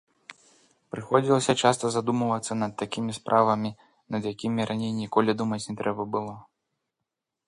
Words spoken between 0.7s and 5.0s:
Прыходзілася часта задумвацца над такімі справамі, над якімі раней